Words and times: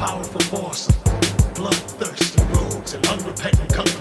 powerful 0.00 0.40
force 0.40 0.88
of 0.88 1.54
bloodthirsty 1.54 2.42
rogues 2.54 2.94
and 2.94 3.06
unrepentant 3.06 3.70
companies. 3.70 3.99